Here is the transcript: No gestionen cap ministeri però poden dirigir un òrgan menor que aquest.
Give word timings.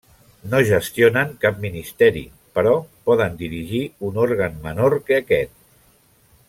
No 0.51 0.61
gestionen 0.69 1.35
cap 1.43 1.59
ministeri 1.65 2.23
però 2.59 2.73
poden 3.11 3.39
dirigir 3.43 3.85
un 4.09 4.21
òrgan 4.27 4.61
menor 4.69 5.01
que 5.11 5.23
aquest. 5.25 5.57